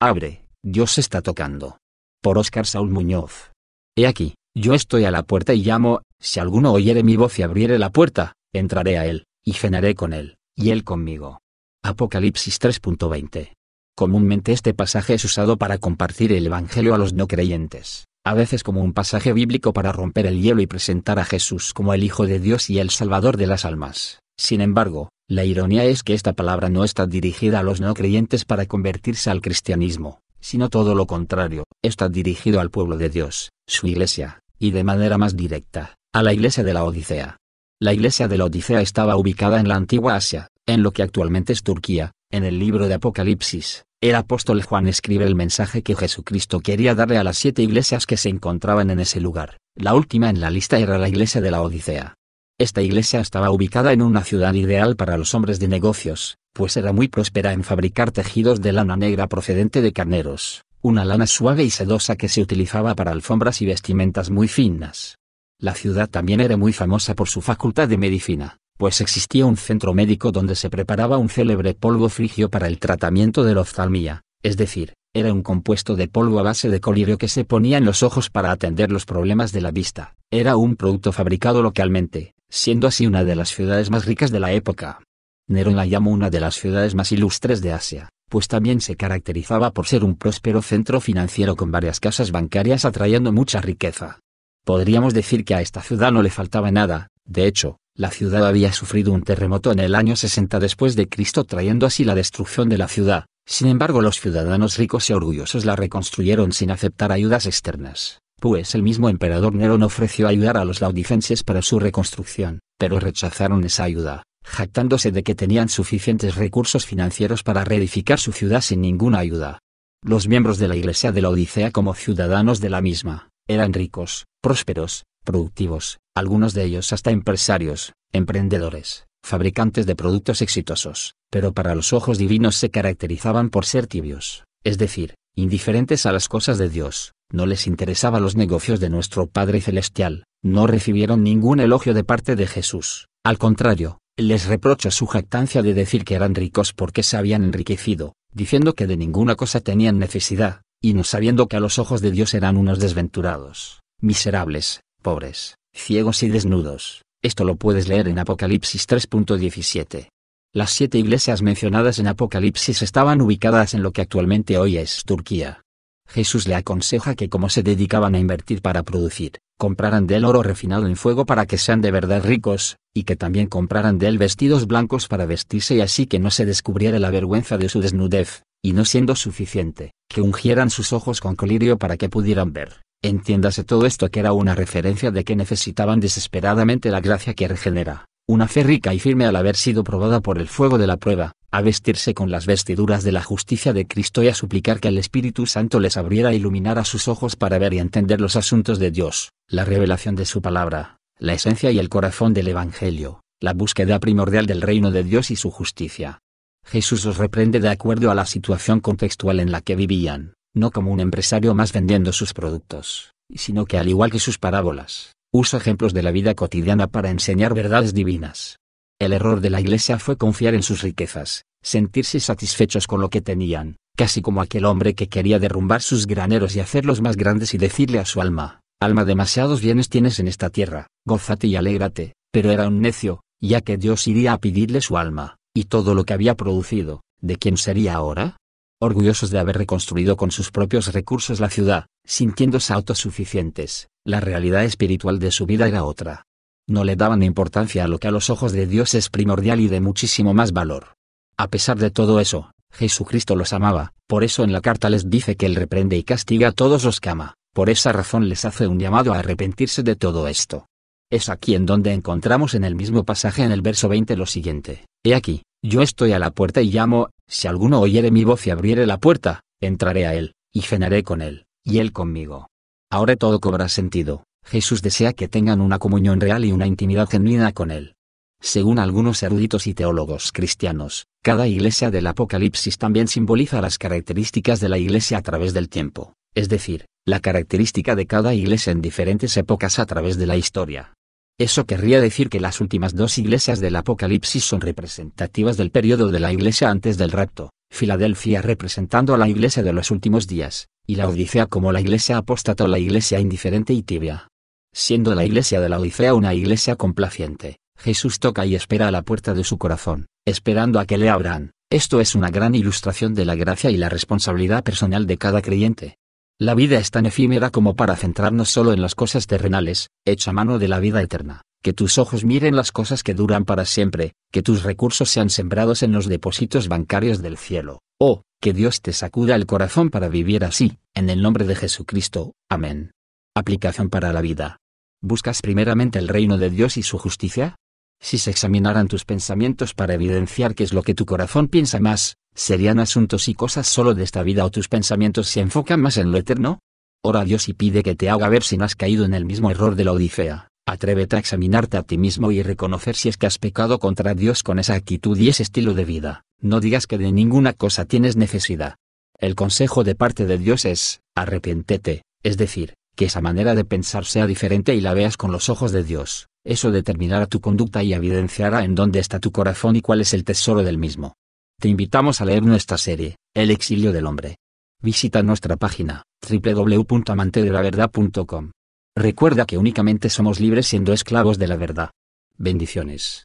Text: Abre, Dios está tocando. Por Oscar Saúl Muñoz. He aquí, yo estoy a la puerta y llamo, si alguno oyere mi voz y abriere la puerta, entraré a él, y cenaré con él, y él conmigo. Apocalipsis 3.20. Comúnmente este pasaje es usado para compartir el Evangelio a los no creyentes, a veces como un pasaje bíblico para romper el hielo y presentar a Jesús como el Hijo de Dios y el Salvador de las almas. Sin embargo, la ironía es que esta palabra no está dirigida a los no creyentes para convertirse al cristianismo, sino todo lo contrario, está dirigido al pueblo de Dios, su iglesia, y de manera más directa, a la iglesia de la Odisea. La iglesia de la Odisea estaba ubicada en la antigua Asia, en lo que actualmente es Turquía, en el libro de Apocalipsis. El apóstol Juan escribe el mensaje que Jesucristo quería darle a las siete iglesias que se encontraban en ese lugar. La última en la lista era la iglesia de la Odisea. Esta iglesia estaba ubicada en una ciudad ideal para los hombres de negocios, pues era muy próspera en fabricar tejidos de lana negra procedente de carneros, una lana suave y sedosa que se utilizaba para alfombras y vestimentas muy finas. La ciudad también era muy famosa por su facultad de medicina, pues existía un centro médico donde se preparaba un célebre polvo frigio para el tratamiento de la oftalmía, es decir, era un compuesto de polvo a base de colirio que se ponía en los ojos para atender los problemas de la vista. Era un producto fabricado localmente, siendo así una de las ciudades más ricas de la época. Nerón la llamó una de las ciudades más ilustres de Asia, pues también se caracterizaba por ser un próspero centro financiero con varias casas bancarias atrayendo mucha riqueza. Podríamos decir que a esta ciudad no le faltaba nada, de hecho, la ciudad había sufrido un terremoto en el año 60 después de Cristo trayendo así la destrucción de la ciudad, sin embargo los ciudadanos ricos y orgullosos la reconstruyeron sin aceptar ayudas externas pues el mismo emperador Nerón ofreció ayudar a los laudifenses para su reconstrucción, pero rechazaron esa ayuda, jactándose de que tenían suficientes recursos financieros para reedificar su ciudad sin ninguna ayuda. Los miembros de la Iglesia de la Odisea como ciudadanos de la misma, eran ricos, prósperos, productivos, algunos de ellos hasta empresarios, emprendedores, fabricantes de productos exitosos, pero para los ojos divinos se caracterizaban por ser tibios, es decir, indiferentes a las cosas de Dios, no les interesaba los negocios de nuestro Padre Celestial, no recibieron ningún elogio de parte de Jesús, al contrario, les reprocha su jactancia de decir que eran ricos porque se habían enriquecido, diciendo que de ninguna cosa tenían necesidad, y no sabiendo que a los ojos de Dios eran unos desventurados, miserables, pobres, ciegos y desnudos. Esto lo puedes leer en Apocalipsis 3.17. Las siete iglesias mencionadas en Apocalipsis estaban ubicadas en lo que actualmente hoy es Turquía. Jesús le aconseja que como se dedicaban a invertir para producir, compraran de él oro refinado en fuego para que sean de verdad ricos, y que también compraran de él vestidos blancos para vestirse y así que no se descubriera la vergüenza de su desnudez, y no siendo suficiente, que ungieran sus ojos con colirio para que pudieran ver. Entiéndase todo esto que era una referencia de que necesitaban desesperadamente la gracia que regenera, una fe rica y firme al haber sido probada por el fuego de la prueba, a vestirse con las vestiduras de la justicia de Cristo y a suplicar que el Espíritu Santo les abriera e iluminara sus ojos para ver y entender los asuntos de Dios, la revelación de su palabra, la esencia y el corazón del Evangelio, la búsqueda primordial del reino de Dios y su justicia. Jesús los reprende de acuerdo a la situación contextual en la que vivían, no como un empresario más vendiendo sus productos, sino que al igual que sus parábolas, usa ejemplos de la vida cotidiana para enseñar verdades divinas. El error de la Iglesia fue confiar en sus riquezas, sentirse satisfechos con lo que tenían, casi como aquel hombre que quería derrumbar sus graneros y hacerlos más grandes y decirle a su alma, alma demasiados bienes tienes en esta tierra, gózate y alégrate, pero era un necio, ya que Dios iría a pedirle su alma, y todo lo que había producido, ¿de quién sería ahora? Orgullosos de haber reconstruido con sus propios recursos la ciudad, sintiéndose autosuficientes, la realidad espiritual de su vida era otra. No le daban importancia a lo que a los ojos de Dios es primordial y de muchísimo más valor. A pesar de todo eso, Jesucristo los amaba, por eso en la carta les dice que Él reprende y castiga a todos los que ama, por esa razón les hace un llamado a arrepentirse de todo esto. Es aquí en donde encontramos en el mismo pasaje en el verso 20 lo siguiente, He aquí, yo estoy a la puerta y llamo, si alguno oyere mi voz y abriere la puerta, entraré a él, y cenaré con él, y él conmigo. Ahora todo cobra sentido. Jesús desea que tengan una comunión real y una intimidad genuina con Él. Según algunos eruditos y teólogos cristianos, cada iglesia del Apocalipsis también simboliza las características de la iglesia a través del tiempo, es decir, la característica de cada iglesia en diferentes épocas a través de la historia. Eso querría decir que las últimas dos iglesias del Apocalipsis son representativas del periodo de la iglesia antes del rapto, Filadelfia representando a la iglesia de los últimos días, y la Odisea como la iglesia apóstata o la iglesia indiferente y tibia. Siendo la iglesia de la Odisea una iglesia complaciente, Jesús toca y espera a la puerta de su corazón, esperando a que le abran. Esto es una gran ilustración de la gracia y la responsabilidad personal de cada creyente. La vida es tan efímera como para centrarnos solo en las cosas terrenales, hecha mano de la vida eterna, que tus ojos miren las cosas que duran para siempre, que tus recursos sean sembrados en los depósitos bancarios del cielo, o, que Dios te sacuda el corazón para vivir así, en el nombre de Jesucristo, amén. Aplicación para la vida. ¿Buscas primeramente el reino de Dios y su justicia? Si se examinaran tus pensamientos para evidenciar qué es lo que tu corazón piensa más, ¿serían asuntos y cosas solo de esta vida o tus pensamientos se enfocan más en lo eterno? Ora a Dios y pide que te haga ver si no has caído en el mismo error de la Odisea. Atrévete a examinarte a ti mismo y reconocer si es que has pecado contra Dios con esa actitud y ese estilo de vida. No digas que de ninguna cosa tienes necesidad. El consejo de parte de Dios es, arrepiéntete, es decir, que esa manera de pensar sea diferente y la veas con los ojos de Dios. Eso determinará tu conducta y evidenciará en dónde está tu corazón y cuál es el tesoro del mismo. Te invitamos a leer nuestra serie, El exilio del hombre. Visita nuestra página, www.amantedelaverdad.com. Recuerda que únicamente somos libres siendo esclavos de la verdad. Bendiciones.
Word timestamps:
Abre, 0.00 0.44
Dios 0.62 0.98
está 0.98 1.22
tocando. 1.22 1.78
Por 2.22 2.36
Oscar 2.36 2.66
Saúl 2.66 2.90
Muñoz. 2.90 3.52
He 3.96 4.06
aquí, 4.06 4.34
yo 4.54 4.74
estoy 4.74 5.06
a 5.06 5.10
la 5.10 5.22
puerta 5.22 5.54
y 5.54 5.62
llamo, 5.62 6.02
si 6.20 6.38
alguno 6.38 6.72
oyere 6.72 7.02
mi 7.02 7.16
voz 7.16 7.38
y 7.38 7.42
abriere 7.42 7.78
la 7.78 7.88
puerta, 7.88 8.34
entraré 8.54 8.98
a 8.98 9.06
él, 9.06 9.24
y 9.42 9.54
cenaré 9.54 9.94
con 9.94 10.12
él, 10.12 10.36
y 10.54 10.68
él 10.68 10.84
conmigo. 10.84 11.40
Apocalipsis 11.82 12.60
3.20. 12.60 13.54
Comúnmente 13.96 14.52
este 14.52 14.74
pasaje 14.74 15.14
es 15.14 15.24
usado 15.24 15.56
para 15.56 15.78
compartir 15.78 16.30
el 16.34 16.44
Evangelio 16.44 16.94
a 16.94 16.98
los 16.98 17.14
no 17.14 17.26
creyentes, 17.26 18.04
a 18.22 18.34
veces 18.34 18.62
como 18.62 18.82
un 18.82 18.92
pasaje 18.92 19.32
bíblico 19.32 19.72
para 19.72 19.92
romper 19.92 20.26
el 20.26 20.42
hielo 20.42 20.60
y 20.60 20.66
presentar 20.66 21.18
a 21.18 21.24
Jesús 21.24 21.72
como 21.72 21.94
el 21.94 22.04
Hijo 22.04 22.26
de 22.26 22.38
Dios 22.38 22.68
y 22.68 22.80
el 22.80 22.90
Salvador 22.90 23.38
de 23.38 23.46
las 23.46 23.64
almas. 23.64 24.18
Sin 24.38 24.60
embargo, 24.60 25.08
la 25.28 25.44
ironía 25.44 25.84
es 25.84 26.04
que 26.04 26.14
esta 26.14 26.34
palabra 26.34 26.68
no 26.68 26.84
está 26.84 27.06
dirigida 27.06 27.58
a 27.58 27.62
los 27.64 27.80
no 27.80 27.92
creyentes 27.94 28.44
para 28.44 28.66
convertirse 28.66 29.28
al 29.28 29.40
cristianismo, 29.40 30.20
sino 30.40 30.68
todo 30.68 30.94
lo 30.94 31.06
contrario, 31.06 31.64
está 31.82 32.08
dirigido 32.08 32.60
al 32.60 32.70
pueblo 32.70 32.96
de 32.96 33.10
Dios, 33.10 33.50
su 33.66 33.88
iglesia, 33.88 34.40
y 34.60 34.70
de 34.70 34.84
manera 34.84 35.18
más 35.18 35.36
directa, 35.36 35.96
a 36.14 36.22
la 36.22 36.32
iglesia 36.32 36.62
de 36.62 36.72
la 36.72 36.84
Odisea. 36.84 37.38
La 37.80 37.92
iglesia 37.92 38.28
de 38.28 38.38
la 38.38 38.44
Odisea 38.44 38.80
estaba 38.80 39.16
ubicada 39.16 39.58
en 39.58 39.66
la 39.66 39.74
antigua 39.74 40.14
Asia, 40.14 40.48
en 40.64 40.84
lo 40.84 40.92
que 40.92 41.02
actualmente 41.02 41.52
es 41.52 41.64
Turquía, 41.64 42.12
en 42.30 42.44
el 42.44 42.60
libro 42.60 42.86
de 42.86 42.94
Apocalipsis. 42.94 43.84
El 44.00 44.14
apóstol 44.14 44.62
Juan 44.62 44.86
escribe 44.86 45.24
el 45.24 45.34
mensaje 45.34 45.82
que 45.82 45.96
Jesucristo 45.96 46.60
quería 46.60 46.94
darle 46.94 47.18
a 47.18 47.24
las 47.24 47.36
siete 47.36 47.62
iglesias 47.62 48.06
que 48.06 48.16
se 48.16 48.28
encontraban 48.28 48.90
en 48.90 49.00
ese 49.00 49.20
lugar. 49.20 49.56
La 49.74 49.94
última 49.94 50.30
en 50.30 50.40
la 50.40 50.50
lista 50.50 50.78
era 50.78 50.98
la 50.98 51.08
iglesia 51.08 51.40
de 51.40 51.50
la 51.50 51.62
Odisea. 51.62 52.14
Esta 52.58 52.80
iglesia 52.80 53.20
estaba 53.20 53.50
ubicada 53.50 53.92
en 53.92 54.00
una 54.00 54.24
ciudad 54.24 54.54
ideal 54.54 54.96
para 54.96 55.18
los 55.18 55.34
hombres 55.34 55.60
de 55.60 55.68
negocios, 55.68 56.38
pues 56.54 56.78
era 56.78 56.90
muy 56.90 57.06
próspera 57.06 57.52
en 57.52 57.62
fabricar 57.62 58.12
tejidos 58.12 58.62
de 58.62 58.72
lana 58.72 58.96
negra 58.96 59.26
procedente 59.26 59.82
de 59.82 59.92
carneros, 59.92 60.64
una 60.80 61.04
lana 61.04 61.26
suave 61.26 61.64
y 61.64 61.70
sedosa 61.70 62.16
que 62.16 62.30
se 62.30 62.40
utilizaba 62.40 62.94
para 62.94 63.12
alfombras 63.12 63.60
y 63.60 63.66
vestimentas 63.66 64.30
muy 64.30 64.48
finas. 64.48 65.18
La 65.60 65.74
ciudad 65.74 66.08
también 66.08 66.40
era 66.40 66.56
muy 66.56 66.72
famosa 66.72 67.14
por 67.14 67.28
su 67.28 67.42
facultad 67.42 67.88
de 67.88 67.98
medicina, 67.98 68.56
pues 68.78 69.02
existía 69.02 69.44
un 69.44 69.58
centro 69.58 69.92
médico 69.92 70.32
donde 70.32 70.54
se 70.54 70.70
preparaba 70.70 71.18
un 71.18 71.28
célebre 71.28 71.74
polvo 71.74 72.08
frigio 72.08 72.48
para 72.48 72.68
el 72.68 72.78
tratamiento 72.78 73.44
de 73.44 73.54
la 73.54 73.60
oftalmía, 73.60 74.22
es 74.42 74.56
decir, 74.56 74.94
era 75.14 75.30
un 75.30 75.42
compuesto 75.42 75.94
de 75.94 76.08
polvo 76.08 76.40
a 76.40 76.42
base 76.42 76.70
de 76.70 76.80
colirio 76.80 77.18
que 77.18 77.28
se 77.28 77.44
ponía 77.44 77.76
en 77.76 77.84
los 77.84 78.02
ojos 78.02 78.30
para 78.30 78.50
atender 78.50 78.90
los 78.90 79.04
problemas 79.04 79.52
de 79.52 79.60
la 79.60 79.72
vista. 79.72 80.14
Era 80.30 80.56
un 80.56 80.76
producto 80.76 81.12
fabricado 81.12 81.62
localmente, 81.62 82.34
siendo 82.50 82.86
así 82.86 83.06
una 83.06 83.24
de 83.24 83.36
las 83.36 83.50
ciudades 83.50 83.90
más 83.90 84.04
ricas 84.04 84.30
de 84.30 84.40
la 84.40 84.52
época. 84.52 85.00
Nerón 85.48 85.76
la 85.76 85.86
llamó 85.86 86.10
una 86.10 86.30
de 86.30 86.40
las 86.40 86.56
ciudades 86.56 86.94
más 86.94 87.12
ilustres 87.12 87.60
de 87.60 87.72
Asia, 87.72 88.08
pues 88.28 88.48
también 88.48 88.80
se 88.80 88.96
caracterizaba 88.96 89.72
por 89.72 89.86
ser 89.86 90.04
un 90.04 90.16
próspero 90.16 90.62
centro 90.62 91.00
financiero 91.00 91.56
con 91.56 91.70
varias 91.70 92.00
casas 92.00 92.32
bancarias 92.32 92.84
atrayendo 92.84 93.32
mucha 93.32 93.60
riqueza. 93.60 94.20
Podríamos 94.64 95.14
decir 95.14 95.44
que 95.44 95.54
a 95.54 95.60
esta 95.60 95.82
ciudad 95.82 96.10
no 96.10 96.22
le 96.22 96.30
faltaba 96.30 96.72
nada, 96.72 97.08
de 97.24 97.46
hecho, 97.46 97.78
la 97.94 98.10
ciudad 98.10 98.46
había 98.46 98.72
sufrido 98.72 99.12
un 99.12 99.22
terremoto 99.22 99.70
en 99.70 99.78
el 99.78 99.94
año 99.94 100.16
60 100.16 100.58
después 100.58 100.96
de 100.96 101.08
Cristo 101.08 101.44
trayendo 101.44 101.86
así 101.86 102.04
la 102.04 102.14
destrucción 102.14 102.68
de 102.68 102.78
la 102.78 102.88
ciudad, 102.88 103.26
sin 103.46 103.68
embargo 103.68 104.02
los 104.02 104.20
ciudadanos 104.20 104.76
ricos 104.76 105.08
y 105.08 105.12
orgullosos 105.12 105.64
la 105.64 105.76
reconstruyeron 105.76 106.52
sin 106.52 106.72
aceptar 106.72 107.12
ayudas 107.12 107.46
externas 107.46 108.20
pues 108.40 108.74
el 108.74 108.82
mismo 108.82 109.08
emperador 109.08 109.54
Nerón 109.54 109.82
ofreció 109.82 110.28
ayudar 110.28 110.56
a 110.56 110.64
los 110.64 110.80
laudifenses 110.80 111.42
para 111.42 111.62
su 111.62 111.78
reconstrucción, 111.78 112.60
pero 112.78 113.00
rechazaron 113.00 113.64
esa 113.64 113.84
ayuda, 113.84 114.22
jactándose 114.44 115.10
de 115.10 115.22
que 115.22 115.34
tenían 115.34 115.68
suficientes 115.68 116.36
recursos 116.36 116.86
financieros 116.86 117.42
para 117.42 117.64
reedificar 117.64 118.18
su 118.18 118.32
ciudad 118.32 118.60
sin 118.60 118.80
ninguna 118.80 119.18
ayuda. 119.18 119.60
Los 120.02 120.28
miembros 120.28 120.58
de 120.58 120.68
la 120.68 120.76
Iglesia 120.76 121.12
de 121.12 121.22
la 121.22 121.30
Odisea 121.30 121.70
como 121.70 121.94
ciudadanos 121.94 122.60
de 122.60 122.70
la 122.70 122.80
misma, 122.80 123.30
eran 123.48 123.72
ricos, 123.72 124.26
prósperos, 124.42 125.04
productivos, 125.24 125.98
algunos 126.14 126.54
de 126.54 126.64
ellos 126.64 126.92
hasta 126.92 127.10
empresarios, 127.10 127.92
emprendedores, 128.12 129.06
fabricantes 129.24 129.86
de 129.86 129.96
productos 129.96 130.42
exitosos, 130.42 131.14
pero 131.30 131.52
para 131.52 131.74
los 131.74 131.92
ojos 131.92 132.18
divinos 132.18 132.56
se 132.56 132.70
caracterizaban 132.70 133.50
por 133.50 133.66
ser 133.66 133.86
tibios, 133.86 134.44
es 134.62 134.78
decir, 134.78 135.14
indiferentes 135.34 136.06
a 136.06 136.12
las 136.12 136.28
cosas 136.28 136.58
de 136.58 136.68
Dios, 136.68 137.12
no 137.32 137.46
les 137.46 137.66
interesaba 137.66 138.20
los 138.20 138.36
negocios 138.36 138.80
de 138.80 138.90
nuestro 138.90 139.26
Padre 139.26 139.60
Celestial, 139.60 140.24
no 140.42 140.66
recibieron 140.66 141.22
ningún 141.22 141.60
elogio 141.60 141.94
de 141.94 142.04
parte 142.04 142.36
de 142.36 142.46
Jesús, 142.46 143.08
al 143.26 143.38
contrario, 143.38 143.98
les 144.16 144.46
reprocha 144.46 144.92
su 144.92 145.06
jactancia 145.06 145.60
de 145.60 145.74
decir 145.74 146.04
que 146.04 146.14
eran 146.14 146.36
ricos 146.36 146.72
porque 146.72 147.02
se 147.02 147.16
habían 147.16 147.42
enriquecido, 147.42 148.14
diciendo 148.32 148.74
que 148.74 148.86
de 148.86 148.96
ninguna 148.96 149.34
cosa 149.34 149.58
tenían 149.58 149.98
necesidad, 149.98 150.62
y 150.80 150.94
no 150.94 151.02
sabiendo 151.02 151.48
que 151.48 151.56
a 151.56 151.60
los 151.60 151.80
ojos 151.80 152.00
de 152.00 152.12
Dios 152.12 152.34
eran 152.34 152.56
unos 152.56 152.78
desventurados, 152.78 153.80
miserables, 154.00 154.82
pobres, 155.02 155.56
ciegos 155.74 156.22
y 156.22 156.28
desnudos. 156.28 157.02
Esto 157.20 157.44
lo 157.44 157.56
puedes 157.56 157.88
leer 157.88 158.06
en 158.06 158.20
Apocalipsis 158.20 158.86
3.17. 158.86 160.08
Las 160.54 160.70
siete 160.70 160.98
iglesias 160.98 161.42
mencionadas 161.42 161.98
en 161.98 162.06
Apocalipsis 162.06 162.82
estaban 162.82 163.20
ubicadas 163.20 163.74
en 163.74 163.82
lo 163.82 163.90
que 163.90 164.02
actualmente 164.02 164.56
hoy 164.56 164.78
es 164.78 165.02
Turquía. 165.04 165.65
Jesús 166.06 166.46
le 166.48 166.54
aconseja 166.54 167.14
que 167.14 167.28
como 167.28 167.48
se 167.48 167.62
dedicaban 167.62 168.14
a 168.14 168.18
invertir 168.18 168.62
para 168.62 168.82
producir, 168.82 169.38
compraran 169.58 170.06
de 170.06 170.16
él 170.16 170.24
oro 170.24 170.42
refinado 170.42 170.86
en 170.86 170.96
fuego 170.96 171.26
para 171.26 171.46
que 171.46 171.58
sean 171.58 171.80
de 171.80 171.90
verdad 171.90 172.24
ricos, 172.24 172.76
y 172.94 173.04
que 173.04 173.16
también 173.16 173.46
compraran 173.46 173.98
de 173.98 174.08
él 174.08 174.18
vestidos 174.18 174.66
blancos 174.66 175.08
para 175.08 175.26
vestirse 175.26 175.76
y 175.76 175.80
así 175.80 176.06
que 176.06 176.18
no 176.18 176.30
se 176.30 176.46
descubriera 176.46 176.98
la 176.98 177.10
vergüenza 177.10 177.58
de 177.58 177.68
su 177.68 177.80
desnudez, 177.80 178.42
y 178.62 178.72
no 178.72 178.84
siendo 178.84 179.16
suficiente, 179.16 179.92
que 180.08 180.20
ungieran 180.22 180.70
sus 180.70 180.92
ojos 180.92 181.20
con 181.20 181.36
colirio 181.36 181.78
para 181.78 181.96
que 181.96 182.08
pudieran 182.08 182.52
ver. 182.52 182.82
Entiéndase 183.02 183.62
todo 183.62 183.86
esto 183.86 184.08
que 184.10 184.20
era 184.20 184.32
una 184.32 184.54
referencia 184.54 185.10
de 185.10 185.24
que 185.24 185.36
necesitaban 185.36 186.00
desesperadamente 186.00 186.90
la 186.90 187.00
gracia 187.00 187.34
que 187.34 187.46
regenera, 187.46 188.06
una 188.28 188.48
fe 188.48 188.64
rica 188.64 188.92
y 188.92 188.98
firme 188.98 189.24
al 189.24 189.36
haber 189.36 189.54
sido 189.54 189.84
probada 189.84 190.20
por 190.20 190.38
el 190.38 190.48
fuego 190.48 190.78
de 190.78 190.88
la 190.88 190.96
prueba, 190.96 191.32
a 191.52 191.62
vestirse 191.62 192.12
con 192.12 192.30
las 192.30 192.44
vestiduras 192.44 193.04
de 193.04 193.12
la 193.12 193.22
justicia 193.22 193.72
de 193.72 193.86
Cristo 193.86 194.22
y 194.22 194.28
a 194.28 194.34
suplicar 194.34 194.80
que 194.80 194.88
el 194.88 194.98
Espíritu 194.98 195.46
Santo 195.46 195.78
les 195.78 195.96
abriera 195.96 196.32
e 196.32 196.36
iluminara 196.36 196.84
sus 196.84 197.06
ojos 197.06 197.36
para 197.36 197.58
ver 197.58 197.72
y 197.74 197.78
entender 197.78 198.20
los 198.20 198.34
asuntos 198.34 198.80
de 198.80 198.90
Dios, 198.90 199.30
la 199.48 199.64
revelación 199.64 200.16
de 200.16 200.26
su 200.26 200.42
palabra, 200.42 200.98
la 201.18 201.34
esencia 201.34 201.70
y 201.70 201.78
el 201.78 201.88
corazón 201.88 202.34
del 202.34 202.48
Evangelio, 202.48 203.20
la 203.40 203.52
búsqueda 203.52 204.00
primordial 204.00 204.46
del 204.46 204.60
reino 204.60 204.90
de 204.90 205.04
Dios 205.04 205.30
y 205.30 205.36
su 205.36 205.52
justicia. 205.52 206.18
Jesús 206.64 207.04
los 207.04 207.18
reprende 207.18 207.60
de 207.60 207.68
acuerdo 207.68 208.10
a 208.10 208.16
la 208.16 208.26
situación 208.26 208.80
contextual 208.80 209.38
en 209.38 209.52
la 209.52 209.60
que 209.60 209.76
vivían, 209.76 210.34
no 210.52 210.72
como 210.72 210.90
un 210.90 210.98
empresario 210.98 211.54
más 211.54 211.72
vendiendo 211.72 212.12
sus 212.12 212.34
productos, 212.34 213.12
sino 213.32 213.66
que 213.66 213.78
al 213.78 213.88
igual 213.88 214.10
que 214.10 214.18
sus 214.18 214.36
parábolas, 214.38 215.15
usa 215.32 215.58
ejemplos 215.58 215.92
de 215.92 216.02
la 216.02 216.10
vida 216.10 216.34
cotidiana 216.34 216.86
para 216.86 217.10
enseñar 217.10 217.54
verdades 217.54 217.94
divinas. 217.94 218.58
El 218.98 219.12
error 219.12 219.40
de 219.40 219.50
la 219.50 219.60
Iglesia 219.60 219.98
fue 219.98 220.16
confiar 220.16 220.54
en 220.54 220.62
sus 220.62 220.82
riquezas, 220.82 221.44
sentirse 221.62 222.20
satisfechos 222.20 222.86
con 222.86 223.00
lo 223.00 223.10
que 223.10 223.20
tenían, 223.20 223.76
casi 223.96 224.22
como 224.22 224.40
aquel 224.40 224.64
hombre 224.64 224.94
que 224.94 225.08
quería 225.08 225.38
derrumbar 225.38 225.82
sus 225.82 226.06
graneros 226.06 226.56
y 226.56 226.60
hacerlos 226.60 227.00
más 227.00 227.16
grandes 227.16 227.54
y 227.54 227.58
decirle 227.58 227.98
a 227.98 228.04
su 228.04 228.20
alma, 228.20 228.60
alma 228.80 229.04
demasiados 229.04 229.60
bienes 229.60 229.88
tienes 229.88 230.20
en 230.20 230.28
esta 230.28 230.50
tierra, 230.50 230.86
gózate 231.04 231.46
y 231.46 231.56
alégrate, 231.56 232.14
pero 232.32 232.50
era 232.50 232.68
un 232.68 232.80
necio, 232.80 233.20
ya 233.40 233.60
que 233.60 233.76
Dios 233.76 234.06
iría 234.06 234.32
a 234.32 234.38
pedirle 234.38 234.80
su 234.80 234.96
alma, 234.96 235.36
y 235.54 235.64
todo 235.64 235.94
lo 235.94 236.04
que 236.04 236.14
había 236.14 236.34
producido, 236.34 237.02
¿de 237.20 237.36
quién 237.36 237.56
sería 237.56 237.94
ahora? 237.94 238.36
Orgullosos 238.78 239.30
de 239.30 239.38
haber 239.38 239.56
reconstruido 239.56 240.18
con 240.18 240.30
sus 240.30 240.50
propios 240.50 240.92
recursos 240.92 241.40
la 241.40 241.48
ciudad, 241.48 241.86
sintiéndose 242.04 242.74
autosuficientes, 242.74 243.88
la 244.04 244.20
realidad 244.20 244.64
espiritual 244.64 245.18
de 245.18 245.30
su 245.30 245.46
vida 245.46 245.66
era 245.66 245.82
otra. 245.82 246.26
No 246.68 246.84
le 246.84 246.94
daban 246.94 247.22
importancia 247.22 247.84
a 247.84 247.88
lo 247.88 247.98
que 247.98 248.08
a 248.08 248.10
los 248.10 248.28
ojos 248.28 248.52
de 248.52 248.66
Dios 248.66 248.92
es 248.92 249.08
primordial 249.08 249.60
y 249.60 249.68
de 249.68 249.80
muchísimo 249.80 250.34
más 250.34 250.52
valor. 250.52 250.94
A 251.38 251.48
pesar 251.48 251.78
de 251.78 251.90
todo 251.90 252.20
eso, 252.20 252.50
Jesucristo 252.70 253.34
los 253.34 253.54
amaba, 253.54 253.94
por 254.06 254.24
eso 254.24 254.44
en 254.44 254.52
la 254.52 254.60
carta 254.60 254.90
les 254.90 255.08
dice 255.08 255.36
que 255.36 255.46
Él 255.46 255.54
reprende 255.54 255.96
y 255.96 256.02
castiga 256.02 256.48
a 256.48 256.52
todos 256.52 256.84
los 256.84 257.00
que 257.00 257.08
ama, 257.08 257.34
por 257.54 257.70
esa 257.70 257.92
razón 257.92 258.28
les 258.28 258.44
hace 258.44 258.66
un 258.66 258.78
llamado 258.78 259.14
a 259.14 259.20
arrepentirse 259.20 259.84
de 259.84 259.96
todo 259.96 260.28
esto. 260.28 260.66
Es 261.10 261.30
aquí 261.30 261.54
en 261.54 261.64
donde 261.64 261.94
encontramos 261.94 262.52
en 262.52 262.64
el 262.64 262.74
mismo 262.74 263.04
pasaje 263.04 263.42
en 263.42 263.52
el 263.52 263.62
verso 263.62 263.88
20 263.88 264.16
lo 264.16 264.26
siguiente, 264.26 264.84
He 265.02 265.14
aquí, 265.14 265.44
yo 265.62 265.82
estoy 265.82 266.12
a 266.12 266.18
la 266.18 266.30
puerta 266.30 266.62
y 266.62 266.70
llamo, 266.70 267.10
si 267.26 267.48
alguno 267.48 267.80
oyere 267.80 268.10
mi 268.10 268.24
voz 268.24 268.46
y 268.46 268.50
abriere 268.50 268.86
la 268.86 268.98
puerta, 268.98 269.40
entraré 269.60 270.06
a 270.06 270.14
él, 270.14 270.34
y 270.52 270.62
cenaré 270.62 271.02
con 271.02 271.22
él, 271.22 271.46
y 271.64 271.78
él 271.78 271.92
conmigo. 271.92 272.48
Ahora 272.90 273.16
todo 273.16 273.40
cobra 273.40 273.68
sentido. 273.68 274.24
Jesús 274.46 274.80
desea 274.80 275.12
que 275.12 275.26
tengan 275.26 275.60
una 275.60 275.78
comunión 275.78 276.20
real 276.20 276.44
y 276.44 276.52
una 276.52 276.66
intimidad 276.66 277.08
genuina 277.08 277.52
con 277.52 277.72
Él. 277.72 277.94
Según 278.40 278.78
algunos 278.78 279.22
eruditos 279.22 279.66
y 279.66 279.74
teólogos 279.74 280.30
cristianos, 280.30 281.06
cada 281.22 281.48
iglesia 281.48 281.90
del 281.90 282.06
Apocalipsis 282.06 282.78
también 282.78 283.08
simboliza 283.08 283.60
las 283.60 283.76
características 283.78 284.60
de 284.60 284.68
la 284.68 284.78
iglesia 284.78 285.18
a 285.18 285.22
través 285.22 285.52
del 285.52 285.68
tiempo, 285.68 286.12
es 286.34 286.48
decir, 286.48 286.86
la 287.04 287.18
característica 287.18 287.96
de 287.96 288.06
cada 288.06 288.34
iglesia 288.34 288.70
en 288.70 288.82
diferentes 288.82 289.36
épocas 289.36 289.78
a 289.80 289.86
través 289.86 290.16
de 290.16 290.26
la 290.26 290.36
historia. 290.36 290.95
Eso 291.38 291.66
querría 291.66 292.00
decir 292.00 292.30
que 292.30 292.40
las 292.40 292.62
últimas 292.62 292.94
dos 292.94 293.18
iglesias 293.18 293.60
del 293.60 293.76
Apocalipsis 293.76 294.42
son 294.42 294.62
representativas 294.62 295.58
del 295.58 295.70
periodo 295.70 296.10
de 296.10 296.18
la 296.18 296.32
iglesia 296.32 296.70
antes 296.70 296.96
del 296.96 297.12
rapto, 297.12 297.50
Filadelfia 297.70 298.40
representando 298.40 299.12
a 299.14 299.18
la 299.18 299.28
iglesia 299.28 299.62
de 299.62 299.74
los 299.74 299.90
últimos 299.90 300.26
días, 300.26 300.68
y 300.86 300.94
la 300.94 301.08
Odisea 301.08 301.46
como 301.46 301.72
la 301.72 301.82
iglesia 301.82 302.16
apóstata 302.16 302.64
o 302.64 302.68
la 302.68 302.78
iglesia 302.78 303.20
indiferente 303.20 303.74
y 303.74 303.82
tibia. 303.82 304.28
Siendo 304.72 305.14
la 305.14 305.26
iglesia 305.26 305.60
de 305.60 305.68
la 305.68 305.78
Odisea 305.78 306.14
una 306.14 306.32
iglesia 306.32 306.76
complaciente, 306.76 307.58
Jesús 307.78 308.18
toca 308.18 308.46
y 308.46 308.54
espera 308.54 308.88
a 308.88 308.90
la 308.90 309.02
puerta 309.02 309.34
de 309.34 309.44
su 309.44 309.58
corazón, 309.58 310.06
esperando 310.24 310.80
a 310.80 310.86
que 310.86 310.96
le 310.96 311.10
abran. 311.10 311.50
Esto 311.70 312.00
es 312.00 312.14
una 312.14 312.30
gran 312.30 312.54
ilustración 312.54 313.12
de 313.12 313.26
la 313.26 313.34
gracia 313.34 313.68
y 313.70 313.76
la 313.76 313.90
responsabilidad 313.90 314.64
personal 314.64 315.06
de 315.06 315.18
cada 315.18 315.42
creyente. 315.42 315.98
La 316.38 316.54
vida 316.54 316.78
es 316.78 316.90
tan 316.90 317.06
efímera 317.06 317.48
como 317.48 317.76
para 317.76 317.96
centrarnos 317.96 318.50
solo 318.50 318.74
en 318.74 318.82
las 318.82 318.94
cosas 318.94 319.26
terrenales, 319.26 319.88
hecha 320.04 320.32
mano 320.32 320.58
de 320.58 320.68
la 320.68 320.80
vida 320.80 321.00
eterna, 321.00 321.40
que 321.62 321.72
tus 321.72 321.96
ojos 321.96 322.24
miren 322.24 322.54
las 322.54 322.72
cosas 322.72 323.02
que 323.02 323.14
duran 323.14 323.46
para 323.46 323.64
siempre, 323.64 324.12
que 324.30 324.42
tus 324.42 324.62
recursos 324.62 325.08
sean 325.08 325.30
sembrados 325.30 325.82
en 325.82 325.92
los 325.92 326.08
depósitos 326.08 326.68
bancarios 326.68 327.22
del 327.22 327.38
cielo, 327.38 327.80
o, 327.98 328.22
que 328.38 328.52
Dios 328.52 328.82
te 328.82 328.92
sacuda 328.92 329.34
el 329.34 329.46
corazón 329.46 329.88
para 329.88 330.10
vivir 330.10 330.44
así, 330.44 330.76
en 330.92 331.08
el 331.08 331.22
nombre 331.22 331.46
de 331.46 331.56
Jesucristo, 331.56 332.34
amén. 332.50 332.90
Aplicación 333.34 333.88
para 333.88 334.12
la 334.12 334.20
vida. 334.20 334.58
¿Buscas 335.02 335.40
primeramente 335.40 335.98
el 335.98 336.08
reino 336.08 336.36
de 336.36 336.50
Dios 336.50 336.76
y 336.76 336.82
su 336.82 336.98
justicia? 336.98 337.56
Si 338.00 338.18
se 338.18 338.30
examinaran 338.30 338.88
tus 338.88 339.04
pensamientos 339.04 339.74
para 339.74 339.94
evidenciar 339.94 340.54
qué 340.54 340.64
es 340.64 340.72
lo 340.72 340.82
que 340.82 340.94
tu 340.94 341.06
corazón 341.06 341.48
piensa 341.48 341.80
más, 341.80 342.16
¿serían 342.34 342.78
asuntos 342.78 343.28
y 343.28 343.34
cosas 343.34 343.66
solo 343.66 343.94
de 343.94 344.04
esta 344.04 344.22
vida 344.22 344.44
o 344.44 344.50
tus 344.50 344.68
pensamientos 344.68 345.28
se 345.28 345.40
enfocan 345.40 345.80
más 345.80 345.96
en 345.96 346.12
lo 346.12 346.18
eterno? 346.18 346.60
Ora 347.02 347.20
a 347.20 347.24
Dios 347.24 347.48
y 347.48 347.54
pide 347.54 347.82
que 347.82 347.94
te 347.94 348.10
haga 348.10 348.28
ver 348.28 348.42
si 348.42 348.56
no 348.56 348.64
has 348.64 348.76
caído 348.76 349.04
en 349.04 349.14
el 349.14 349.24
mismo 349.24 349.50
error 349.50 349.76
de 349.76 349.84
la 349.84 349.92
Odisea. 349.92 350.48
Atrévete 350.68 351.14
a 351.16 351.18
examinarte 351.20 351.76
a 351.76 351.84
ti 351.84 351.96
mismo 351.96 352.32
y 352.32 352.42
reconocer 352.42 352.96
si 352.96 353.08
es 353.08 353.16
que 353.16 353.26
has 353.26 353.38
pecado 353.38 353.78
contra 353.78 354.14
Dios 354.14 354.42
con 354.42 354.58
esa 354.58 354.74
actitud 354.74 355.16
y 355.16 355.28
ese 355.28 355.44
estilo 355.44 355.74
de 355.74 355.84
vida. 355.84 356.24
No 356.40 356.58
digas 356.60 356.88
que 356.88 356.98
de 356.98 357.12
ninguna 357.12 357.52
cosa 357.52 357.84
tienes 357.84 358.16
necesidad. 358.16 358.74
El 359.18 359.36
consejo 359.36 359.84
de 359.84 359.94
parte 359.94 360.26
de 360.26 360.38
Dios 360.38 360.64
es, 360.64 361.00
arrepiéntete, 361.14 362.02
es 362.22 362.36
decir, 362.36 362.74
que 362.96 363.04
esa 363.04 363.20
manera 363.20 363.54
de 363.54 363.64
pensar 363.64 364.04
sea 364.04 364.26
diferente 364.26 364.74
y 364.74 364.80
la 364.80 364.92
veas 364.92 365.16
con 365.16 365.30
los 365.30 365.48
ojos 365.48 365.70
de 365.70 365.84
Dios. 365.84 366.26
Eso 366.46 366.70
determinará 366.70 367.26
tu 367.26 367.40
conducta 367.40 367.82
y 367.82 367.92
evidenciará 367.92 368.62
en 368.62 368.76
dónde 368.76 369.00
está 369.00 369.18
tu 369.18 369.32
corazón 369.32 369.74
y 369.74 369.80
cuál 369.80 370.00
es 370.00 370.14
el 370.14 370.22
tesoro 370.22 370.62
del 370.62 370.78
mismo. 370.78 371.14
Te 371.58 371.66
invitamos 371.66 372.20
a 372.20 372.24
leer 372.24 372.44
nuestra 372.44 372.78
serie, 372.78 373.16
El 373.34 373.50
exilio 373.50 373.90
del 373.90 374.06
hombre. 374.06 374.36
Visita 374.80 375.24
nuestra 375.24 375.56
página, 375.56 376.04
www.amantedelaverdad.com. 376.30 378.52
Recuerda 378.94 379.44
que 379.44 379.58
únicamente 379.58 380.08
somos 380.08 380.38
libres 380.38 380.68
siendo 380.68 380.92
esclavos 380.92 381.36
de 381.36 381.48
la 381.48 381.56
verdad. 381.56 381.90
Bendiciones. 382.38 383.24